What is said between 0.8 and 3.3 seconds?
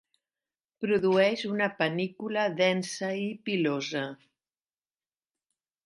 Produeix una panícula densa